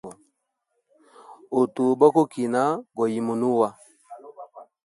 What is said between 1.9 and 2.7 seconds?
bokukina